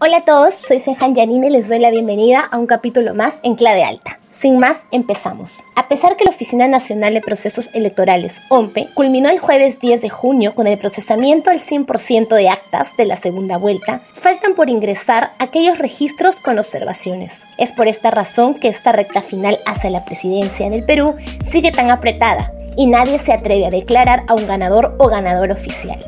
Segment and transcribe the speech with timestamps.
[0.00, 3.40] Hola a todos, soy Senjan Yanine y les doy la bienvenida a un capítulo más
[3.42, 4.20] en clave alta.
[4.30, 5.64] Sin más, empezamos.
[5.74, 10.08] A pesar que la Oficina Nacional de Procesos Electorales, OMPE, culminó el jueves 10 de
[10.08, 15.32] junio con el procesamiento al 100% de actas de la segunda vuelta, faltan por ingresar
[15.40, 17.42] aquellos registros con observaciones.
[17.56, 21.72] Es por esta razón que esta recta final hacia la presidencia en el Perú sigue
[21.72, 25.98] tan apretada y nadie se atreve a declarar a un ganador o ganador oficial.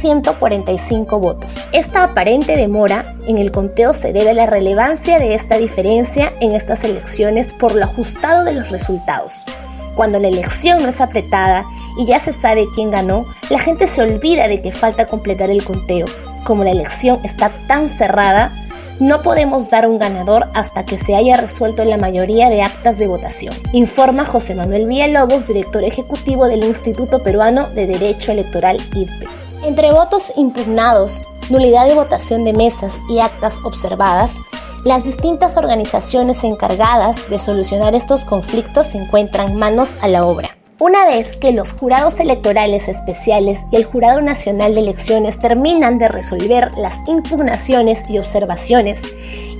[0.02, 1.68] 47.145 votos.
[1.72, 6.54] Esta aparente demora en el conteo se debe a la relevancia de esta diferencia en
[6.54, 9.46] estas elecciones por lo ajustado de los resultados.
[9.96, 11.66] Cuando la elección no es apretada
[11.98, 15.64] y ya se sabe quién ganó, la gente se olvida de que falta completar el
[15.64, 16.06] conteo.
[16.46, 18.54] Como la elección está tan cerrada,
[19.00, 23.08] no podemos dar un ganador hasta que se haya resuelto la mayoría de actas de
[23.08, 29.29] votación, informa José Manuel Villalobos, director ejecutivo del Instituto Peruano de Derecho Electoral IDPE.
[29.64, 34.38] Entre votos impugnados, nulidad de votación de mesas y actas observadas,
[34.86, 40.49] las distintas organizaciones encargadas de solucionar estos conflictos se encuentran manos a la obra.
[40.82, 46.08] Una vez que los jurados electorales especiales y el Jurado Nacional de Elecciones terminan de
[46.08, 49.02] resolver las impugnaciones y observaciones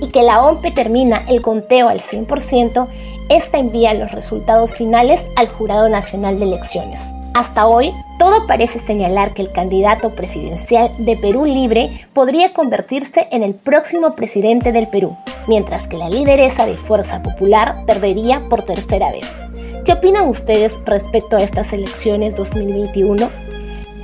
[0.00, 2.88] y que la OMPE termina el conteo al 100%,
[3.28, 7.02] esta envía los resultados finales al Jurado Nacional de Elecciones.
[7.34, 13.42] Hasta hoy, todo parece señalar que el candidato presidencial de Perú Libre podría convertirse en
[13.42, 19.12] el próximo presidente del Perú, mientras que la lideresa de Fuerza Popular perdería por tercera
[19.12, 19.49] vez.
[19.84, 23.30] ¿Qué opinan ustedes respecto a estas elecciones 2021?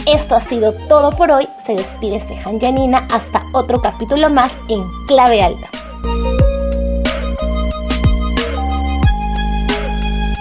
[0.07, 1.47] Esto ha sido todo por hoy.
[1.59, 5.76] Se despide Sejan Yanina hasta otro capítulo más en Clave Alta.